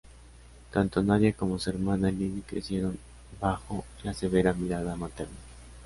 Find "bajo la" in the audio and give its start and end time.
3.39-4.15